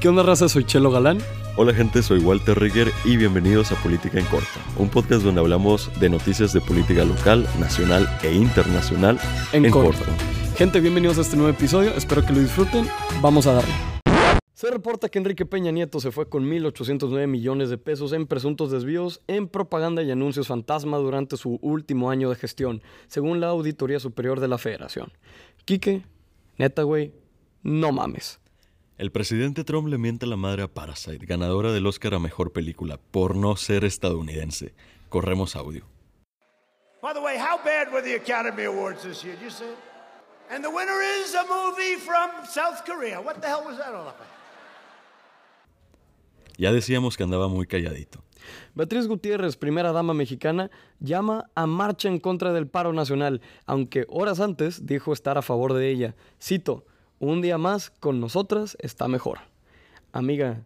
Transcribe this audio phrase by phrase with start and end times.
[0.00, 0.48] ¿Qué onda, raza?
[0.48, 1.18] Soy Chelo Galán.
[1.56, 5.90] Hola gente, soy Walter Rigger y bienvenidos a Política en Corta, un podcast donde hablamos
[5.98, 9.18] de noticias de política local, nacional e internacional
[9.52, 10.04] en, corto.
[10.56, 12.86] Gente, bienvenidos a este nuevo episodio, espero que lo disfruten,
[13.20, 13.74] vamos a darle.
[14.54, 18.70] Se reporta que Enrique Peña Nieto se fue con 1.809 millones de pesos en presuntos
[18.70, 23.98] desvíos en propaganda y anuncios fantasma durante su último año de gestión, según la Auditoría
[23.98, 25.10] Superior de la Federación.
[25.64, 26.04] Quique,
[26.56, 27.12] neta, güey,
[27.64, 28.38] no mames.
[28.98, 32.52] El presidente Trump le miente a la madre a Parasite, ganadora del Oscar a Mejor
[32.52, 34.74] Película, por no ser estadounidense.
[35.08, 35.84] Corremos audio.
[37.00, 39.36] By the way, how bad were the Academy Awards this year?
[39.40, 39.70] You see?
[40.50, 43.20] And the winner is a movie from South Korea.
[43.20, 44.26] What the hell was that all about?
[46.56, 48.24] Ya decíamos que andaba muy calladito.
[48.74, 54.40] Beatriz Gutiérrez, primera dama mexicana, llama a marcha en contra del paro nacional, aunque horas
[54.40, 56.16] antes dijo estar a favor de ella.
[56.42, 56.84] Cito,
[57.18, 59.38] un día más con nosotras está mejor.
[60.12, 60.64] Amiga,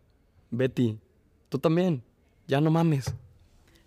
[0.51, 0.99] Betty,
[1.49, 2.03] tú también,
[2.47, 3.15] ya no mames.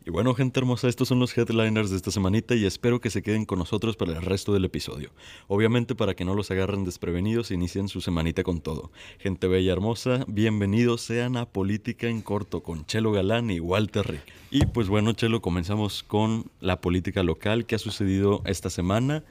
[0.07, 3.23] Y bueno, gente hermosa, estos son los headliners de esta semanita y espero que se
[3.23, 5.09] queden con nosotros para el resto del episodio.
[5.47, 8.91] Obviamente para que no los agarren desprevenidos, inicien su semanita con todo.
[9.17, 14.31] Gente bella hermosa, bienvenidos sean a Política en Corto con Chelo Galán y Walter Rick.
[14.51, 19.23] Y pues bueno, Chelo, comenzamos con la política local que ha sucedido esta semana.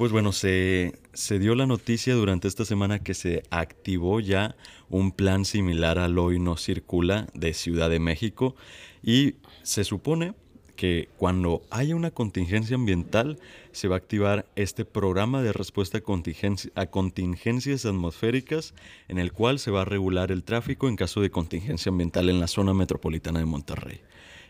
[0.00, 4.56] Pues bueno, se, se, dio la noticia durante esta semana que se activó ya
[4.88, 8.56] un plan similar al Hoy No Circula de Ciudad de México
[9.02, 10.32] y se supone
[10.74, 13.38] que cuando haya una contingencia ambiental
[13.72, 18.72] se va a activar este programa de respuesta a, a contingencias atmosféricas
[19.06, 22.40] en el cual se va a regular el tráfico en caso de contingencia ambiental en
[22.40, 24.00] la zona metropolitana de Monterrey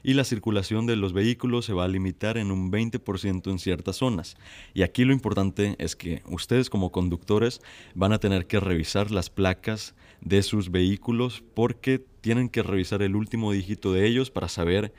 [0.02, 3.96] y la circulación de los vehículos se va a limitar en un 20% en ciertas
[3.96, 4.36] zonas.
[4.74, 7.60] Y aquí lo importante es que ustedes como conductores
[7.94, 13.16] van a tener que revisar las placas de sus vehículos porque tienen que revisar el
[13.16, 14.92] último dígito de ellos para saber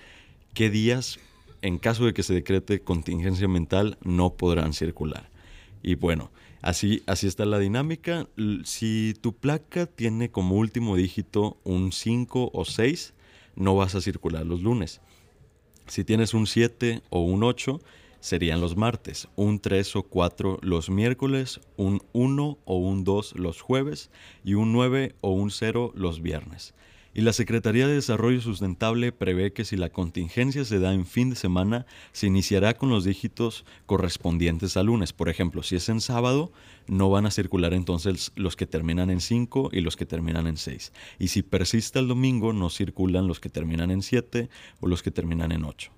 [0.54, 1.20] qué días,
[1.62, 5.30] en caso de que se decrete contingencia ambiental, no podrán circular.
[5.84, 8.28] Y bueno, así, así está la dinámica.
[8.64, 13.14] Si tu placa tiene como último dígito un 5 o 6,
[13.56, 15.02] no vas a circular los lunes.
[15.88, 17.80] Si tienes un 7 o un 8,
[18.20, 23.61] serían los martes, un 3 o 4 los miércoles, un 1 o un 2 los
[23.61, 24.11] jueves
[24.44, 26.73] y un 9 o un 0 los viernes
[27.14, 31.30] y la Secretaría de Desarrollo Sustentable prevé que si la contingencia se da en fin
[31.30, 35.11] de semana, se iniciará con los dígitos correspondientes al lunes.
[35.11, 36.52] Por ejemplo, si es en sábado,
[36.88, 40.55] no van a circular entonces los que terminan en 5 y los que terminan en
[40.55, 40.94] 6.
[41.20, 44.49] Y si persiste el domingo, no circulan los que terminan en 7
[44.80, 45.92] o los que terminan en 8.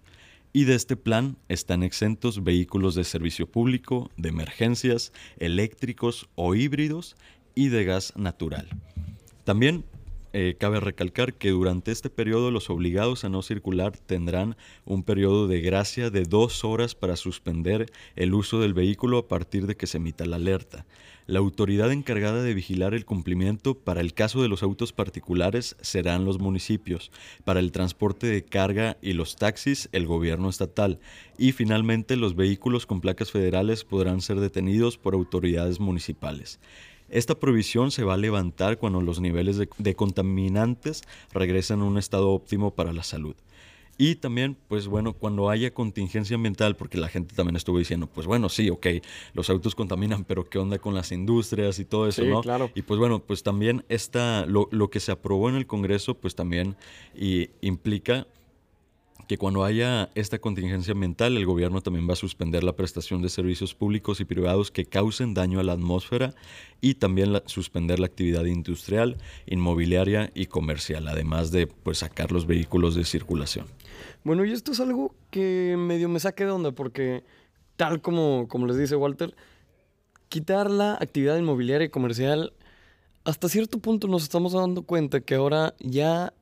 [0.52, 7.16] Y de este plan están exentos vehículos de servicio público, de emergencias, eléctricos o híbridos
[7.56, 8.68] y de gas natural.
[9.46, 9.84] También
[10.34, 15.48] eh, cabe recalcar que durante este periodo los obligados a no circular tendrán un periodo
[15.48, 19.86] de gracia de dos horas para suspender el uso del vehículo a partir de que
[19.86, 20.86] se emita la alerta.
[21.26, 26.26] La autoridad encargada de vigilar el cumplimiento para el caso de los autos particulares serán
[26.26, 27.12] los municipios,
[27.46, 31.00] para el transporte de carga y los taxis el gobierno estatal
[31.38, 36.60] y finalmente los vehículos con placas federales podrán ser detenidos por autoridades municipales.
[37.14, 42.32] Esta prohibición se va a levantar cuando los niveles de, contaminantes regresan a un estado
[42.32, 43.36] óptimo para la salud.
[44.00, 48.26] Y también, pues bueno, cuando haya contingencia ambiental, porque la gente también estuvo diciendo, pues
[48.26, 48.88] bueno, sí, ok,
[49.36, 52.42] los autos contaminan, pero ¿qué onda con las industrias y todo eso, sí, no?
[52.42, 52.72] Claro.
[52.74, 56.34] Y pues bueno, pues también esta, lo, lo que se aprobó en el Congreso, pues
[56.34, 56.76] también
[57.16, 58.26] y implica
[59.28, 63.30] que cuando haya esta contingencia ambiental, el gobierno también va a suspender la prestación de
[63.30, 66.34] servicios públicos y privados que causen daño a la atmósfera
[66.82, 72.96] y también suspender la actividad industrial, inmobiliaria y comercial, además de pues, sacar los vehículos
[72.96, 73.68] de circulación.
[74.24, 77.24] Bueno, y esto es algo que medio me saque de onda porque,
[77.78, 79.36] tal como, como les dice Walter,
[80.28, 82.54] quitar la actividad inmobiliaria y comercial,
[83.24, 86.34] hasta cierto punto nos estamos dando cuenta que ahora ya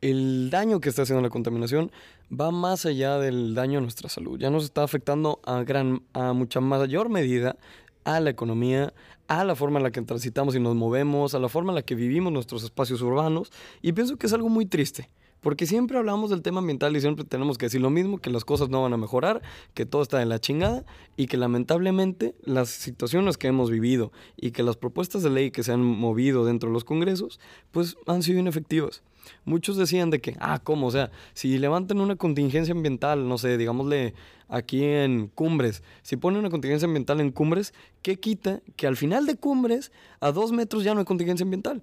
[0.00, 1.90] el daño que está haciendo la contaminación
[2.32, 4.38] va más allá del daño a nuestra salud.
[4.38, 7.56] Ya nos está afectando a, gran, a mucha mayor medida
[8.04, 8.92] a la economía,
[9.26, 11.82] a la forma en la que transitamos y nos movemos, a la forma en la
[11.82, 13.50] que vivimos nuestros espacios urbanos.
[13.82, 15.10] Y pienso que es algo muy triste.
[15.40, 18.44] Porque siempre hablamos del tema ambiental y siempre tenemos que decir lo mismo, que las
[18.44, 19.40] cosas no van a mejorar,
[19.72, 20.84] que todo está en la chingada
[21.16, 25.62] y que lamentablemente las situaciones que hemos vivido y que las propuestas de ley que
[25.62, 27.38] se han movido dentro de los congresos,
[27.70, 29.02] pues han sido inefectivas.
[29.44, 30.86] Muchos decían de que, ah, ¿cómo?
[30.86, 34.14] O sea, si levantan una contingencia ambiental, no sé, digámosle
[34.48, 39.26] aquí en Cumbres, si ponen una contingencia ambiental en Cumbres, ¿qué quita que al final
[39.26, 41.82] de Cumbres, a dos metros ya no hay contingencia ambiental?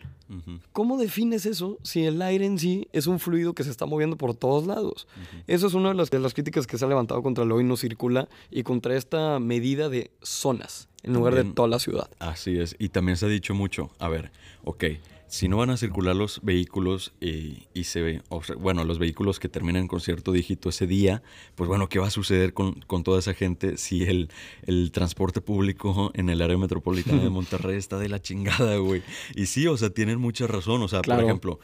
[0.73, 4.17] ¿Cómo defines eso si el aire en sí es un fluido que se está moviendo
[4.17, 5.07] por todos lados?
[5.47, 7.63] Eso es una de las, de las, críticas que se ha levantado contra el hoy
[7.63, 12.09] no circula y contra esta medida de zonas en lugar de toda la ciudad.
[12.19, 14.31] Así es, y también se ha dicho mucho, a ver,
[14.63, 14.85] ok,
[15.27, 18.21] si no van a circular los vehículos y, y se ve,
[18.59, 21.23] bueno, los vehículos que terminan con cierto dígito ese día,
[21.55, 24.29] pues bueno, ¿qué va a suceder con, con toda esa gente si el,
[24.63, 29.01] el, transporte público en el área metropolitana de Monterrey está de la chingada, güey?
[29.35, 31.59] Y sí, o sea, tienen mucha razón, o sea, por ejemplo,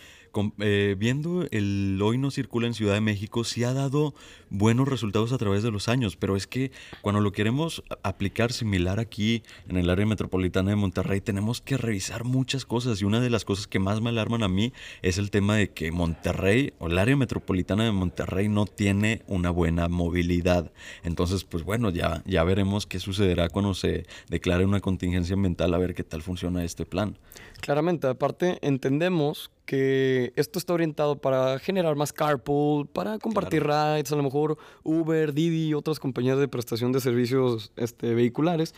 [0.60, 4.14] eh, viendo el hoy no circula en Ciudad de México, sí ha dado
[4.50, 9.00] buenos resultados a través de los años, pero es que cuando lo queremos aplicar similar
[9.00, 13.30] aquí en el área metropolitana de Monterrey, tenemos que revisar muchas cosas y una de
[13.30, 16.88] las cosas que más me alarman a mí es el tema de que Monterrey o
[16.88, 20.72] el área metropolitana de Monterrey no tiene una buena movilidad.
[21.04, 25.78] Entonces, pues bueno, ya, ya veremos qué sucederá cuando se declare una contingencia ambiental, a
[25.78, 27.18] ver qué tal funciona este plan.
[27.62, 34.16] Claramente, aparte entendemos que esto está orientado para generar más carpool, para compartir rides, a
[34.16, 38.74] lo mejor Uber, Didi otras compañías de prestación de servicios este, vehiculares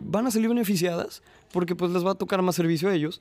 [0.00, 1.22] van a salir beneficiadas
[1.52, 3.20] porque pues les va a tocar más servicio a ellos,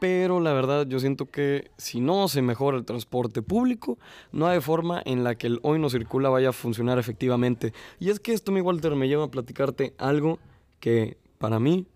[0.00, 3.98] pero la verdad yo siento que si no se mejora el transporte público,
[4.32, 7.72] no hay forma en la que el hoy no circula vaya a funcionar efectivamente.
[7.98, 10.38] Y es que esto, mi Walter, me lleva a platicarte algo
[10.80, 11.86] que para mí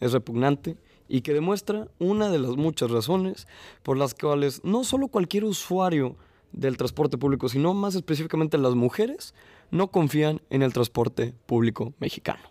[0.00, 0.76] es repugnante
[1.14, 3.46] y que demuestra una de las muchas razones
[3.84, 6.16] por las cuales no solo cualquier usuario
[6.50, 9.32] del transporte público, sino más específicamente las mujeres,
[9.70, 12.42] no confían en el transporte público mexicano.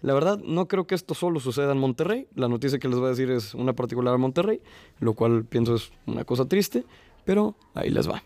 [0.00, 2.26] La verdad, no creo que esto solo suceda en Monterrey.
[2.34, 4.62] La noticia que les voy a decir es una particular en Monterrey,
[4.98, 6.86] lo cual pienso es una cosa triste,
[7.26, 8.22] pero ahí les va.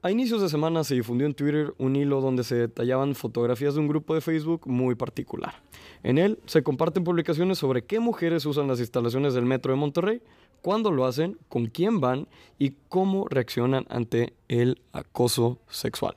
[0.00, 3.80] A inicios de semana se difundió en Twitter un hilo donde se detallaban fotografías de
[3.80, 5.56] un grupo de Facebook muy particular.
[6.04, 10.22] En él se comparten publicaciones sobre qué mujeres usan las instalaciones del metro de Monterrey,
[10.62, 12.28] cuándo lo hacen, con quién van
[12.60, 16.14] y cómo reaccionan ante el acoso sexual.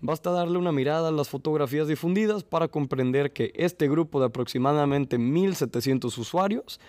[0.00, 5.18] Basta darle una mirada a las fotografías difundidas para comprender que este grupo de aproximadamente
[5.18, 6.80] 1.700 usuarios,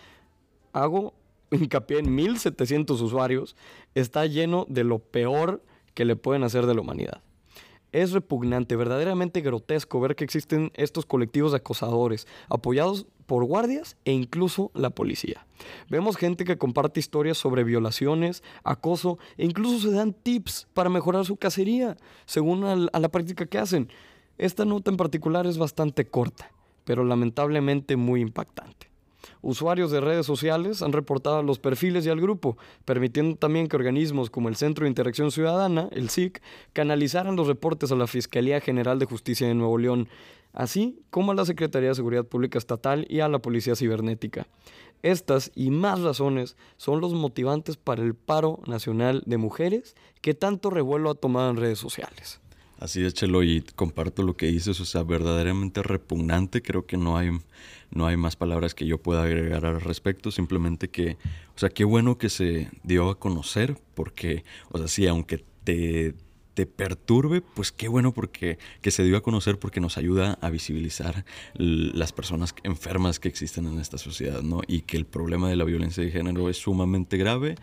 [0.72, 1.14] hago
[1.52, 3.58] hincapié en 1.700 usuarios,
[3.96, 5.62] está lleno de lo peor
[5.96, 7.24] que le pueden hacer de la humanidad.
[7.92, 14.12] Es repugnante, verdaderamente grotesco ver que existen estos colectivos de acosadores, apoyados por guardias e
[14.12, 15.48] incluso la policía.
[15.90, 21.26] Vemos gente que comparte historias sobre violaciones, acoso e incluso se dan tips para mejorar
[21.26, 21.96] su cacería,
[22.26, 23.90] según a la práctica que hacen.
[24.38, 26.52] Esta nota en particular es bastante corta,
[26.84, 28.95] pero lamentablemente muy impactante.
[29.42, 34.30] Usuarios de redes sociales han reportado los perfiles y al grupo, permitiendo también que organismos
[34.30, 36.42] como el Centro de Interacción Ciudadana, el SIC,
[36.74, 40.08] canalizaran los reportes a la Fiscalía General de Justicia de Nuevo León,
[40.54, 44.48] así como a la Secretaría de Seguridad Pública Estatal y a la Policía Cibernética.
[45.04, 50.70] Estas y más razones son los motivantes para el paro nacional de mujeres que tanto
[50.70, 52.40] revuelo ha tomado en redes sociales.
[52.78, 57.18] Así es, Chelo, y comparto lo que dices, o sea, verdaderamente repugnante, creo que no
[57.18, 57.30] hay,
[57.92, 61.18] no hay más palabras que yo pueda agregar al respecto, simplemente que,
[61.56, 66.16] o sea, qué bueno que se dio a conocer, porque, o sea, sí, aunque te,
[66.54, 70.50] te perturbe, pues qué bueno porque que se dio a conocer porque nos ayuda a
[70.50, 74.62] visibilizar las personas enfermas que existen en esta sociedad, ¿no?
[74.68, 77.56] Y que el problema de la violencia de género es sumamente grave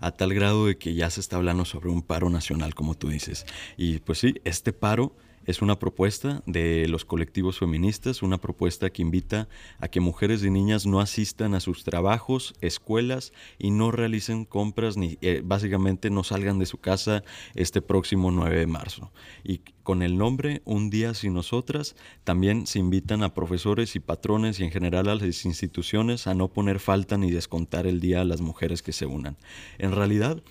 [0.00, 3.08] a tal grado de que ya se está hablando sobre un paro nacional, como tú
[3.08, 3.46] dices.
[3.76, 9.02] Y pues sí, este paro es una propuesta de los colectivos feministas, una propuesta que
[9.02, 9.48] invita
[9.78, 14.96] a que mujeres y niñas no asistan a sus trabajos, escuelas y no realicen compras
[14.96, 17.22] ni eh, básicamente no salgan de su casa
[17.54, 19.12] este próximo 9 de marzo.
[19.44, 24.58] Y con el nombre Un día sin nosotras también se invitan a profesores y patrones
[24.58, 28.24] y en general a las instituciones a no poner falta ni descontar el día a
[28.24, 29.36] las mujeres que se unan.
[29.78, 30.42] En realidad,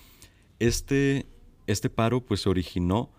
[0.58, 1.26] este,
[1.66, 3.10] este paro pues se originó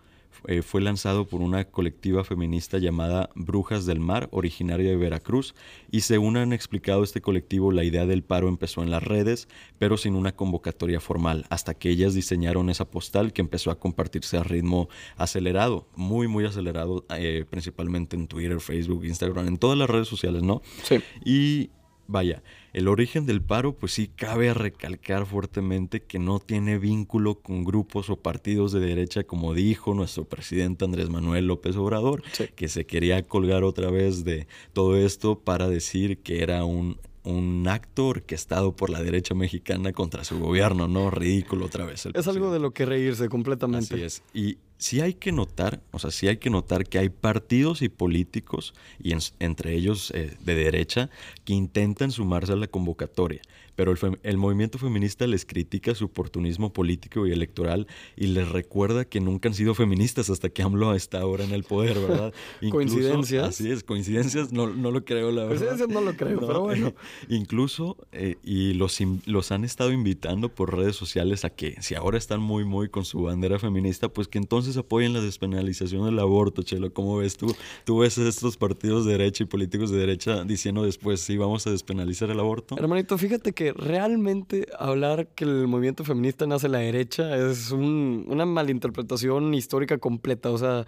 [0.46, 5.54] eh, fue lanzado por una colectiva feminista llamada Brujas del Mar, originaria de Veracruz,
[5.90, 9.96] y según han explicado este colectivo, la idea del paro empezó en las redes, pero
[9.96, 14.42] sin una convocatoria formal, hasta que ellas diseñaron esa postal que empezó a compartirse a
[14.42, 20.08] ritmo acelerado, muy, muy acelerado, eh, principalmente en Twitter, Facebook, Instagram, en todas las redes
[20.08, 20.62] sociales, ¿no?
[20.82, 21.00] Sí.
[21.24, 21.70] Y
[22.08, 27.64] vaya, el origen del paro, pues sí, cabe recalcar fuertemente que no tiene vínculo con
[27.64, 32.22] grupos o partidos de derecha, como dijo nuestro presidente Andrés Manuel López Obrador,
[32.56, 37.66] que se quería colgar otra vez de todo esto para decir que era un un
[37.68, 41.10] acto orquestado por la derecha mexicana contra su gobierno, ¿no?
[41.10, 42.06] Ridículo otra vez.
[42.06, 43.94] el Es algo de lo que reírse completamente.
[43.94, 44.22] Así es.
[44.32, 47.88] Y sí hay que notar, o sea, sí hay que notar que hay partidos y
[47.88, 51.10] políticos, y en- entre ellos eh, de derecha,
[51.44, 53.42] que intentan sumarse a la convocatoria.
[53.78, 59.04] Pero el, el movimiento feminista les critica su oportunismo político y electoral y les recuerda
[59.04, 62.34] que nunca han sido feministas hasta que AMLO está ahora en el poder, ¿verdad?
[62.60, 63.48] Incluso- ¿Coincidencias?
[63.50, 65.48] Así es, coincidencias, no, no lo creo, la verdad.
[65.50, 66.92] Coincidencias no lo creo, pero bueno.
[67.28, 72.18] Incluso, eh, y los, los han estado invitando por redes sociales a que, si ahora
[72.18, 76.62] están muy, muy con su bandera feminista, pues que entonces apoyen la despenalización del aborto,
[76.62, 76.92] Chelo.
[76.92, 77.54] ¿Cómo ves tú?
[77.84, 81.70] ¿Tú ves estos partidos de derecha y políticos de derecha diciendo después, sí, vamos a
[81.70, 82.76] despenalizar el aborto?
[82.76, 88.24] Hermanito, fíjate que realmente hablar que el movimiento feminista nace a la derecha es un-
[88.28, 90.50] una malinterpretación histórica completa.
[90.50, 90.86] O sea,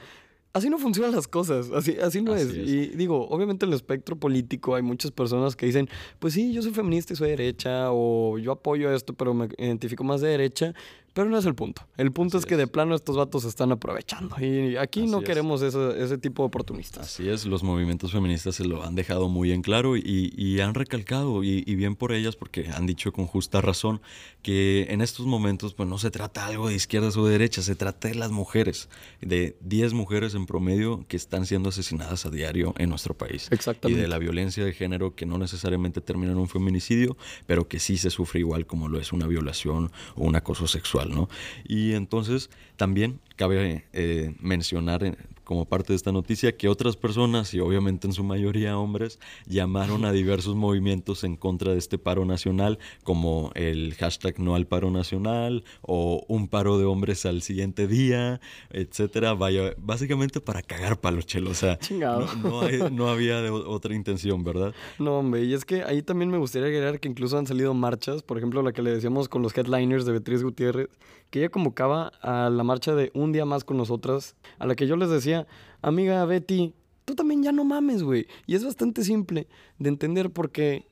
[0.53, 1.71] así no funcionan las cosas.
[1.71, 2.57] Así, así no Así es.
[2.57, 2.69] es.
[2.69, 6.63] Y digo, obviamente en el espectro político hay muchas personas que dicen, pues sí, yo
[6.63, 10.75] soy feminista y soy derecha, o yo apoyo esto, pero me identifico más de derecha.
[11.13, 11.83] Pero no es el punto.
[11.97, 12.59] El punto Así es que es.
[12.59, 14.37] de plano estos vatos se están aprovechando.
[14.41, 15.25] Y aquí no es.
[15.25, 17.07] queremos ese, ese tipo de oportunistas.
[17.07, 20.75] Así es, los movimientos feministas se lo han dejado muy en claro y, y han
[20.75, 24.01] recalcado, y, y bien por ellas, porque han dicho con justa razón
[24.43, 27.75] que en estos momentos pues no se trata algo de izquierdas o de derechas, se
[27.75, 28.89] trata de las mujeres,
[29.21, 33.49] de 10 mujeres en promedio que están siendo asesinadas a diario en nuestro país.
[33.51, 33.99] Exactamente.
[33.99, 37.79] Y de la violencia de género que no necesariamente termina en un feminicidio, pero que
[37.79, 41.00] sí se sufre igual como lo es una violación o un acoso sexual,
[41.65, 45.17] Y entonces también cabe eh, mencionar eh,
[45.51, 50.05] como parte de esta noticia que otras personas, y obviamente en su mayoría hombres, llamaron
[50.05, 54.93] a diversos movimientos en contra de este paro nacional, como el hashtag no al paro
[54.93, 58.41] nacional o un paro de hombres al siguiente día,
[58.71, 59.35] etcétera.
[59.35, 61.51] Vaya, básicamente para cagar palo, chelo.
[61.51, 62.27] O sea, Chingado.
[62.45, 64.73] no, no hay- no había de otra intención, ¿verdad?
[65.01, 68.23] No, hombre, y es que ahí también me gustaría agregar que incluso han salido marchas,
[68.23, 70.89] por ejemplo, la que le decíamos con los headliners de Beatriz Gutiérrez,
[71.31, 74.87] que ella convocaba a la marcha de Un día más con nosotras, a la que
[74.87, 75.40] yo les decía,
[75.83, 78.27] amiga Betty, tú también ya no mames, güey.
[78.47, 79.47] Y es bastante simple
[79.79, 80.87] de entender porque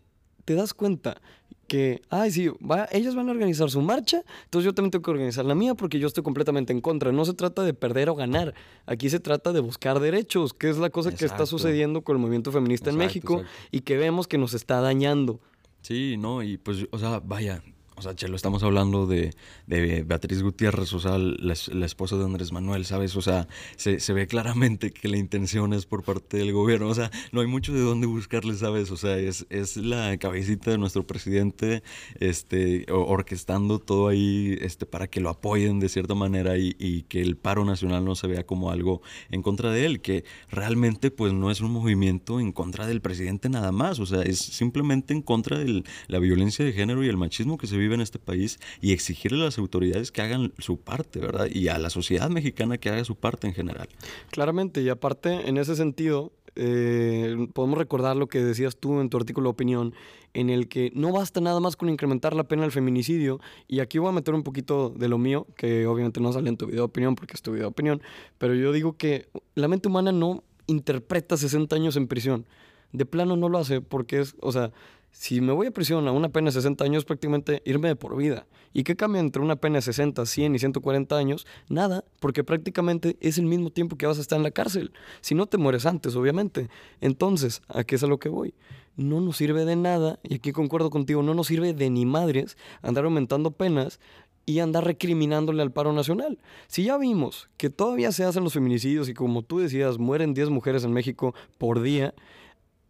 [0.44, 1.20] te das cuenta
[1.68, 5.10] que, ay, sí, va, ellos van a organizar su marcha, entonces yo también tengo que
[5.10, 7.12] organizar la mía porque yo estoy completamente en contra.
[7.12, 8.54] No se trata de perder o ganar,
[8.86, 12.22] aquí se trata de buscar derechos, que es la cosa que está sucediendo con el
[12.22, 13.68] movimiento feminista en México exacto.
[13.70, 15.40] y que vemos que nos está dañando.
[15.82, 17.62] Sí, no, y pues, o sea, vaya,
[17.98, 19.34] o sea, Chelo, estamos hablando de,
[19.66, 23.16] de Beatriz Gutiérrez, o sea, la, es- la esposa de Andrés Manuel, ¿sabes?
[23.16, 27.10] O sea, se, ve claramente que la intención es por parte del gobierno, o sea,
[27.32, 28.90] no hay mucho de dónde buscarle, ¿sabes?
[28.92, 31.82] O sea, es, es la cabecita de nuestro presidente,
[32.20, 37.20] este, orquestando todo ahí, este, para que lo apoyen de cierta manera y, y que
[37.20, 41.32] el paro nacional no se vea como algo en contra de él, que realmente, pues,
[41.32, 45.22] no es un movimiento en contra del presidente nada más, o sea, es simplemente en
[45.22, 48.58] contra de la violencia de género y el machismo que se vive en este país
[48.80, 51.48] y exigirle a las autoridades que hagan su parte, ¿verdad?
[51.52, 53.88] Y a la sociedad mexicana que haga su parte en general.
[54.30, 59.16] Claramente, y aparte, en ese sentido, eh, podemos recordar lo que decías tú en tu
[59.16, 59.94] artículo de opinión,
[60.34, 63.98] en el que no basta nada más con incrementar la pena del feminicidio, y aquí
[63.98, 66.80] voy a meter un poquito de lo mío, que obviamente no sale en tu video
[66.82, 68.02] de opinión porque es tu video de opinión,
[68.38, 72.46] pero yo digo que la mente humana no interpreta 60 años en prisión.
[72.92, 74.72] De plano no lo hace porque es, o sea,
[75.10, 78.16] si me voy a prisión a una pena de 60 años, prácticamente irme de por
[78.16, 78.46] vida.
[78.72, 81.46] ¿Y qué cambia entre una pena de 60, 100 y 140 años?
[81.68, 84.92] Nada, porque prácticamente es el mismo tiempo que vas a estar en la cárcel.
[85.20, 86.68] Si no te mueres antes, obviamente.
[87.00, 88.54] Entonces, ¿a qué es a lo que voy?
[88.96, 92.56] No nos sirve de nada, y aquí concuerdo contigo, no nos sirve de ni madres
[92.82, 94.00] andar aumentando penas
[94.48, 96.38] y andar recriminándole al paro nacional.
[96.68, 100.48] Si ya vimos que todavía se hacen los feminicidios y como tú decías, mueren 10
[100.48, 102.14] mujeres en México por día,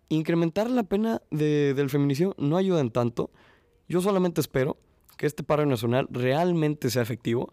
[0.09, 3.31] incrementar la pena de- del feminicidio no ayuda en tanto.
[3.89, 4.77] Yo solamente espero
[5.17, 7.53] que este paro nacional realmente sea efectivo,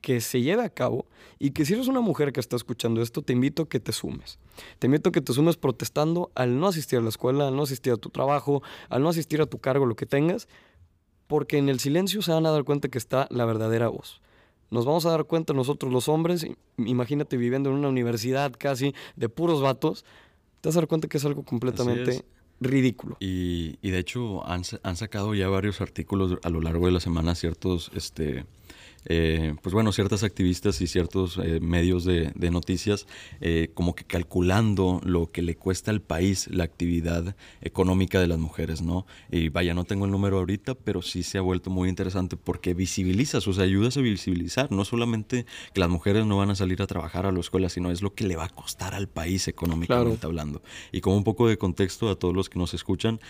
[0.00, 1.06] que se lleve a cabo
[1.38, 3.92] y que si eres una mujer que está escuchando esto, te invito a que te
[3.92, 4.38] sumes.
[4.80, 7.62] Te invito a que te sumes protestando al no asistir a la escuela, al no
[7.62, 10.48] asistir a tu trabajo, al no asistir a tu cargo, lo que tengas,
[11.28, 14.20] porque en el silencio se van a dar cuenta que está la verdadera voz.
[14.70, 16.46] Nos vamos a dar cuenta nosotros los hombres,
[16.78, 20.04] imagínate viviendo en una universidad casi de puros vatos,
[20.62, 22.24] te vas a dar cuenta que es algo completamente es.
[22.60, 23.16] ridículo.
[23.20, 27.00] Y, y de hecho han, han sacado ya varios artículos a lo largo de la
[27.00, 28.46] semana, ciertos este,
[29.04, 33.06] eh, pues bueno, ciertas activistas y ciertos eh, medios de, noticias
[33.40, 38.38] eh, como que calculando lo que le cuesta al país la actividad económica de las
[38.38, 39.06] mujeres, ¿no?
[39.30, 42.74] Y vaya, no tengo el número ahorita, pero sí se ha vuelto muy interesante porque
[42.74, 46.82] visibilizas, o sea, ayudas a visibilizar, no solamente que las mujeres no van a salir
[46.82, 49.48] a trabajar a la escuela, sino es lo que le va a costar al país
[49.48, 50.62] económicamente hablando.
[50.92, 53.20] Y como un poco de contexto a todos los que nos escuchan,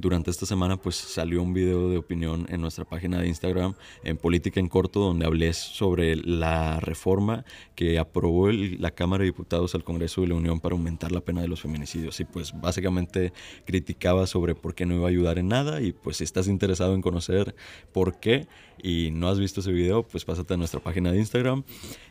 [0.00, 3.74] durante esta semana pues salió un video de opinión en nuestra página de Instagram
[4.04, 9.84] en Política en Donde hablé sobre la reforma que aprobó la Cámara de Diputados al
[9.84, 12.18] Congreso de la Unión para aumentar la pena de los feminicidios.
[12.20, 13.32] Y pues básicamente
[13.64, 16.94] criticaba sobre por qué no iba a ayudar en nada y pues si estás interesado
[16.94, 17.54] en conocer
[17.92, 18.46] por qué
[18.82, 21.64] y no has visto ese video, pues pásate a nuestra página de Instagram.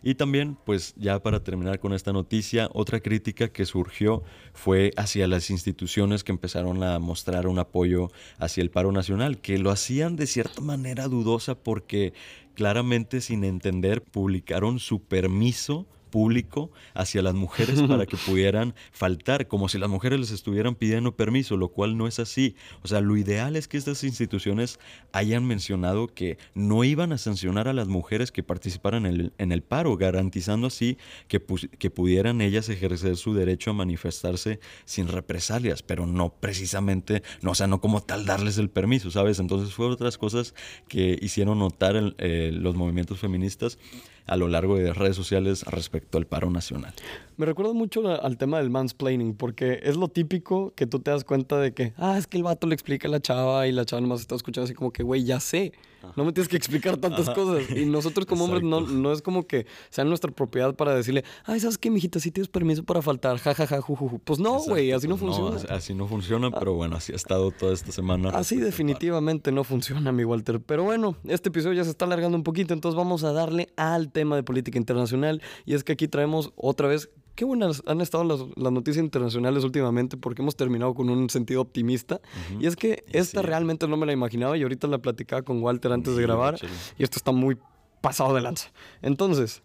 [0.03, 5.27] Y también, pues ya para terminar con esta noticia, otra crítica que surgió fue hacia
[5.27, 10.15] las instituciones que empezaron a mostrar un apoyo hacia el paro nacional, que lo hacían
[10.15, 12.13] de cierta manera dudosa porque
[12.53, 19.67] claramente sin entender publicaron su permiso público hacia las mujeres para que pudieran faltar, como
[19.67, 22.55] si las mujeres les estuvieran pidiendo permiso, lo cual no es así.
[22.83, 24.79] O sea, lo ideal es que estas instituciones
[25.11, 29.51] hayan mencionado que no iban a sancionar a las mujeres que participaran en el, en
[29.51, 31.43] el paro, garantizando así que,
[31.77, 37.55] que pudieran ellas ejercer su derecho a manifestarse sin represalias, pero no precisamente, no, o
[37.55, 39.39] sea, no como tal darles el permiso, ¿sabes?
[39.39, 40.55] Entonces fue otras cosas
[40.87, 43.77] que hicieron notar eh, los movimientos feministas
[44.25, 46.93] a lo largo de redes sociales respecto al paro nacional.
[47.37, 51.23] Me recuerda mucho al tema del mansplaining, porque es lo típico que tú te das
[51.23, 53.85] cuenta de que, ah, es que el vato le explica a la chava y la
[53.85, 55.73] chava nomás está escuchando así como que, güey, ya sé.
[56.15, 57.69] No me tienes que explicar tantas cosas.
[57.69, 61.59] Y nosotros como hombres no, no es como que sea nuestra propiedad para decirle, ay,
[61.59, 62.19] ¿sabes qué, mijita?
[62.19, 64.19] Si tienes permiso para faltar, jajaja, jujuju.
[64.19, 65.75] Pues no, güey, así no pues funciona.
[65.75, 68.29] así no funciona, pero bueno, así ha estado toda esta semana.
[68.29, 70.59] Así definitivamente no funciona, mi Walter.
[70.59, 74.11] Pero bueno, este episodio ya se está alargando un poquito, entonces vamos a darle al
[74.11, 75.41] tema de política internacional.
[75.65, 80.17] Y es que aquí traemos otra vez qué buenas han estado las, noticias internacionales últimamente
[80.17, 82.21] porque hemos terminado con un sentido optimista.
[82.59, 85.91] Y es que esta realmente no me la imaginaba y ahorita la platicaba con Walter
[85.91, 86.57] antes de grabar
[86.97, 87.57] y esto está muy
[88.01, 88.69] pasado de lanza.
[89.01, 89.61] Entonces,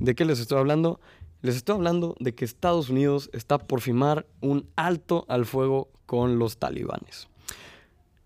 [0.00, 1.00] ¿de qué les estoy hablando?
[1.40, 6.38] Les estoy hablando de que Estados Unidos está por firmar un alto al fuego con
[6.38, 7.28] los talibanes.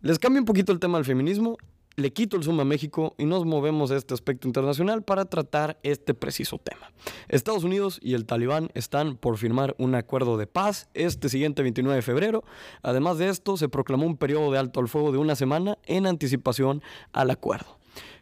[0.01, 1.59] Les cambio un poquito el tema del feminismo
[1.99, 5.81] le quito el zoom a México y nos movemos a este aspecto internacional para tratar
[5.83, 6.93] este preciso tema.
[7.29, 11.97] Estados Unidos y el Talibán están por firmar un acuerdo de paz este siguiente 29
[11.97, 12.45] de febrero.
[12.83, 16.07] Además de esto, se proclamó un periodo de alto al fuego de una semana en
[16.07, 17.81] anticipación al acuerdo.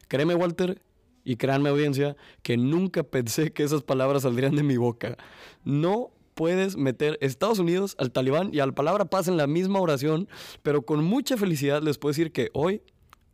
[0.08, 0.80] Créeme, Walter,
[1.22, 5.18] y créanme audiencia, que nunca pensé que esas palabras saldrían de mi boca.
[5.64, 9.80] No puedes meter Estados Unidos al Talibán y a la palabra paz en la misma
[9.80, 10.28] oración,
[10.62, 12.80] pero con mucha felicidad les puedo decir que hoy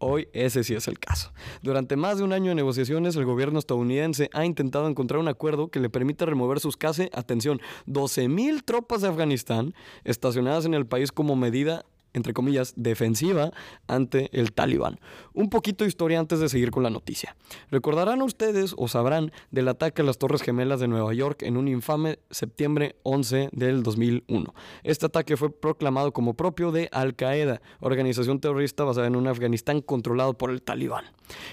[0.05, 1.33] Hoy ese sí es el caso.
[1.63, 5.69] Durante más de un año de negociaciones, el gobierno estadounidense ha intentado encontrar un acuerdo
[5.69, 11.13] que le permita remover sus casi, atención, 12.000 tropas de Afganistán estacionadas en el país
[11.13, 11.85] como medida
[12.15, 13.53] entre comillas, defensiva
[13.87, 15.01] ante el talibán.
[15.35, 17.37] Un poquito de historia antes de seguir con la noticia.
[17.71, 21.69] Recordarán ustedes o sabrán del ataque a las Torres Gemelas de Nueva York en un
[21.69, 24.55] infame septiembre 11 del 2001.
[24.83, 29.81] Este ataque fue proclamado como propio de Al Qaeda, organización terrorista basada en un Afganistán
[29.81, 31.05] controlado por el talibán.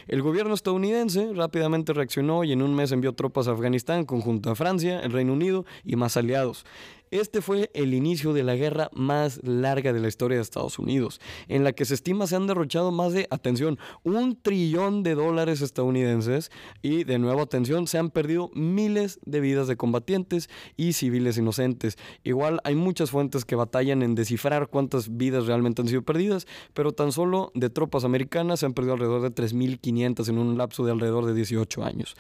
[0.08, 4.56] El gobierno estadounidense rápidamente reaccionó y en un mes envió tropas a Afganistán conjunto a
[4.56, 6.66] Francia, el Reino Unido y más aliados.
[7.12, 11.20] Este fue el inicio de la guerra más larga de la historia de Estados Unidos,
[11.48, 15.62] en la que se estima se han derrochado más de, atención, un trillón de dólares
[15.62, 16.52] estadounidenses
[16.84, 21.98] y, de nuevo, atención, se han perdido miles de vidas de combatientes y civiles inocentes.
[22.24, 26.46] Igual hay muchas fuentes que batallan en descifrar cuántas vidas realmente han sido perdidas,
[26.76, 30.86] pero tan solo de tropas americanas se han perdido alrededor de 3.500 en un lapso
[30.86, 32.16] de alrededor de 18 años.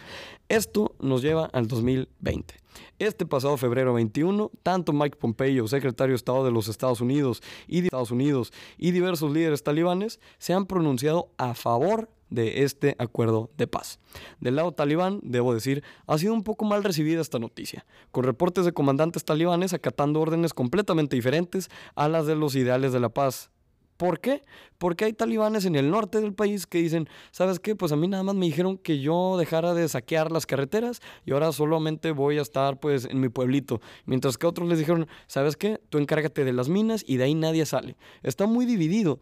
[0.47, 2.68] Esto nos lleva al 2020.
[2.99, 7.81] Este pasado febrero 21, tanto Mike Pompeo, secretario de Estado de los Estados Unidos y,
[7.81, 13.49] de Estados Unidos, y diversos líderes talibanes se han pronunciado a favor de este acuerdo
[13.57, 13.99] de paz.
[14.39, 18.65] Del lado talibán, debo decir, ha sido un poco mal recibida esta noticia, con reportes
[18.65, 23.51] de comandantes talibanes acatando órdenes completamente diferentes a las de los ideales de la paz
[23.99, 24.43] ¿Por qué?
[24.77, 27.75] Porque hay talibanes en el norte del país que dicen, ¿sabes qué?
[27.75, 31.33] Pues a mí nada más me dijeron que yo dejara de saquear las carreteras y
[31.33, 33.81] ahora solamente voy a estar pues en mi pueblito.
[34.05, 35.81] Mientras que otros les dijeron, ¿sabes qué?
[35.89, 37.97] Tú encárgate de las minas y de ahí nadie sale.
[38.23, 39.19] Está muy dividido.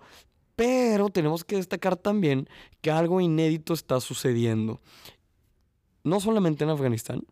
[0.56, 2.48] Pero tenemos que destacar también
[2.82, 4.80] que algo inédito está sucediendo.
[6.04, 7.24] No solamente en Afganistán,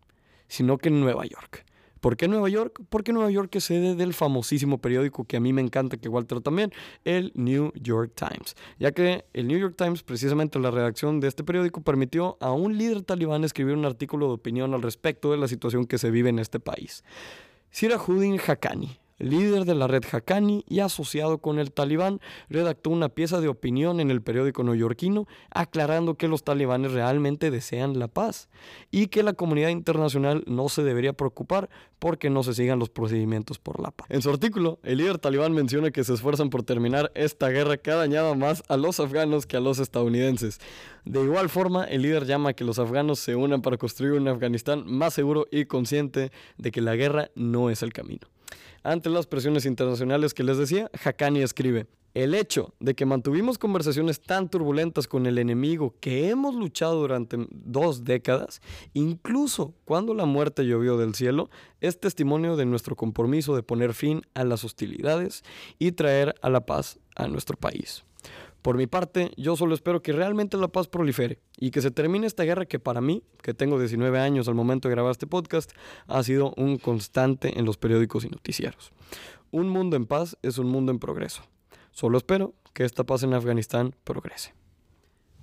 [0.48, 1.64] sino que en Nueva York.
[2.06, 2.84] ¿Por qué Nueva York?
[2.90, 6.40] Porque Nueva York es sede del famosísimo periódico que a mí me encanta, que Walter
[6.40, 6.72] también,
[7.04, 8.56] el New York Times.
[8.78, 12.78] Ya que el New York Times, precisamente la redacción de este periódico, permitió a un
[12.78, 16.30] líder talibán escribir un artículo de opinión al respecto de la situación que se vive
[16.30, 17.04] en este país.
[17.72, 23.42] Sirajuddin Haqqani, líder de la red Haqqani y asociado con el talibán, redactó una pieza
[23.42, 28.50] de opinión en el periódico neoyorquino aclarando que los talibanes realmente desean la paz
[28.92, 33.58] y que la comunidad internacional no se debería preocupar porque no se sigan los procedimientos
[33.58, 34.08] por la paz.
[34.10, 37.92] En su artículo, el líder talibán menciona que se esfuerzan por terminar esta guerra que
[37.92, 40.60] ha dañado más a los afganos que a los estadounidenses.
[41.06, 44.28] De igual forma, el líder llama a que los afganos se unan para construir un
[44.28, 48.28] Afganistán más seguro y consciente de que la guerra no es el camino.
[48.84, 54.22] Ante las presiones internacionales que les decía, Haqqani escribe, el hecho de que mantuvimos conversaciones
[54.22, 58.62] tan turbulentas con el enemigo que hemos luchado durante dos décadas,
[58.94, 61.50] incluso cuando la muerte llovió del cielo,
[61.82, 65.44] es testimonio de nuestro compromiso de poner fin a las hostilidades
[65.78, 68.06] y traer a la paz a nuestro país.
[68.66, 72.26] Por mi parte, yo solo espero que realmente la paz prolifere y que se termine
[72.26, 75.72] esta guerra que para mí, que tengo 19 años al momento de grabar este podcast,
[76.08, 78.92] ha sido un constante en los periódicos y noticieros.
[79.52, 81.44] Un mundo en paz es un mundo en progreso.
[81.92, 84.56] Solo espero que esta paz en Afganistán progrese.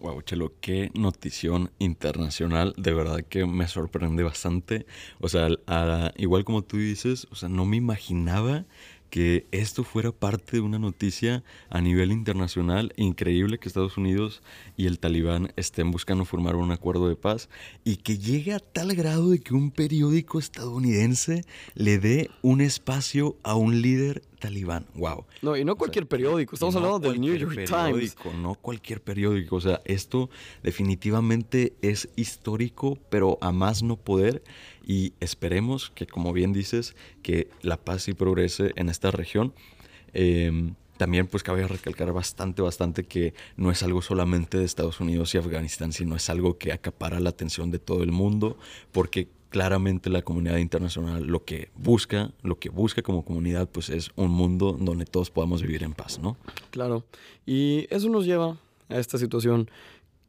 [0.01, 2.75] Wow, Chelo, qué notición internacional.
[2.77, 4.85] De verdad que me sorprende bastante.
[5.21, 8.65] O sea, a- igual como tú dices, o sea, no me imaginaba
[9.13, 12.95] que esto fuera parte de una noticia a nivel internacional.
[12.97, 14.43] Increíble que Estados Unidos
[14.75, 17.51] y el talibán estén buscando formar un acuerdo de paz
[17.85, 21.45] y que llegue a tal grado de que un periódico estadounidense
[21.75, 24.87] le dé un espacio a un líder talibán.
[24.95, 25.25] Wow.
[25.41, 28.17] No, y no cualquier periódico, estamos no hablando del New York Times.
[28.41, 29.57] No cualquier periódico.
[29.57, 30.31] O sea, esto
[30.65, 34.43] definitivamente es histórico, pero a más no poder.
[34.85, 39.55] Y esperemos que, como bien dices, que la paz y progrese en esta región.
[40.13, 45.35] Eh, también pues cabe recalcar bastante, bastante que no es algo solamente de Estados Unidos
[45.35, 48.57] y Afganistán, sino es algo que acapara la atención de todo el mundo,
[48.93, 54.11] porque claramente la comunidad internacional lo que busca, lo que busca como comunidad, pues es
[54.17, 56.37] un mundo donde todos podamos vivir en paz, ¿no?
[56.71, 57.05] Claro.
[57.47, 58.57] Y eso nos lleva
[58.89, 59.71] a esta situación.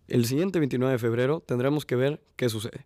[0.09, 2.86] El siguiente 29 de febrero tendremos que ver qué sucede.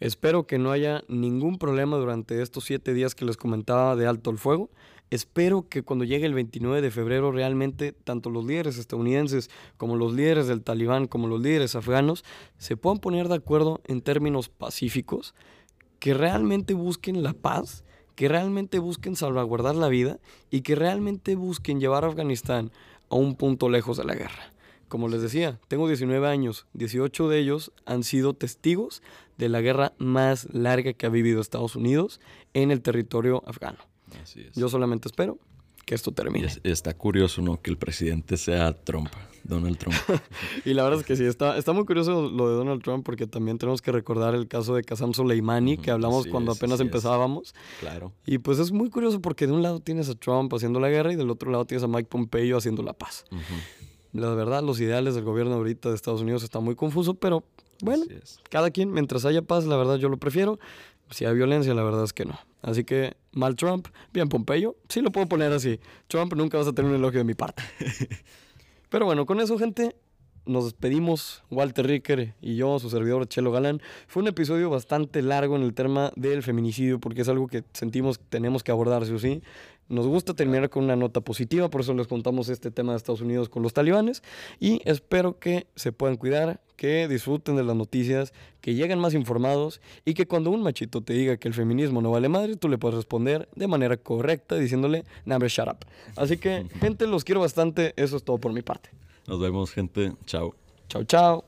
[0.00, 4.30] Espero que no haya ningún problema durante estos siete días que les comentaba de alto
[4.30, 4.68] el fuego.
[5.10, 10.12] Espero que cuando llegue el 29 de febrero realmente tanto los líderes estadounidenses como los
[10.12, 12.24] líderes del talibán como los líderes afganos
[12.58, 15.32] se puedan poner de acuerdo en términos pacíficos,
[15.98, 20.18] que realmente busquen la paz, que realmente busquen salvaguardar la vida
[20.50, 22.70] y que realmente busquen llevar a Afganistán
[23.10, 24.52] a un punto lejos de la guerra.
[24.88, 29.02] Como les decía, tengo 19 años, 18 de ellos han sido testigos
[29.36, 32.20] de la guerra más larga que ha vivido Estados Unidos
[32.54, 33.78] en el territorio afgano.
[34.22, 34.54] Así es.
[34.54, 35.38] Yo solamente espero
[35.84, 36.46] que esto termine.
[36.46, 37.60] es- está curioso, ¿no?
[37.60, 39.08] Que el presidente sea Trump,
[39.46, 39.96] Donald Trump.
[40.64, 43.26] Y la verdad es que sí, está, está muy curioso lo de Donald Trump porque
[43.26, 46.86] también tenemos que recordar el caso de Qasem Soleimani que hablamos cuando es, apenas es.
[46.86, 47.54] empezábamos.
[47.80, 48.12] claro.
[48.26, 51.12] Y pues es muy curioso porque de un lado tienes a Trump haciendo la guerra
[51.12, 53.24] y del otro lado tienes a Mike Pompeo haciendo la paz.
[54.12, 57.44] La verdad, los ideales del gobierno ahorita de Estados Unidos están muy confusos, pero
[57.82, 58.04] bueno,
[58.48, 60.58] cada quien, mientras haya paz, la verdad yo lo prefiero.
[61.10, 62.38] Si hay violencia, la verdad es que no.
[62.62, 65.78] Así que, mal Trump, bien Pompeyo, sí lo puedo poner así.
[66.08, 67.62] Trump, nunca vas a tener un elogio de mi parte.
[68.88, 69.96] Pero bueno, con eso, gente,
[70.46, 71.42] nos despedimos.
[71.50, 73.82] Walter Ricker y yo, su servidor Chelo Galán.
[74.06, 78.18] Fue un episodio bastante largo en el tema del feminicidio, porque es algo que sentimos
[78.18, 79.42] que tenemos que abordar, sí o sí.
[79.88, 83.20] Nos gusta terminar con una nota positiva, por eso les contamos este tema de Estados
[83.20, 84.22] Unidos con los talibanes.
[84.58, 89.80] Y espero que se puedan cuidar, que disfruten de las noticias, que lleguen más informados
[90.04, 92.78] y que cuando un machito te diga que el feminismo no vale madre, tú le
[92.78, 95.86] puedes responder de manera correcta diciéndole, nah, shut up.
[96.16, 97.94] Así que, gente, los quiero bastante.
[97.96, 98.90] Eso es todo por mi parte.
[99.26, 100.12] Nos vemos, gente.
[100.26, 100.54] Chao.
[100.88, 101.44] Chao, chao.